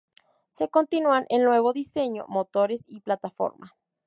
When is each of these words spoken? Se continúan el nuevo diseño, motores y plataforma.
Se 0.53 0.67
continúan 0.67 1.27
el 1.29 1.43
nuevo 1.43 1.73
diseño, 1.73 2.25
motores 2.27 2.81
y 2.87 3.01
plataforma. 3.01 3.75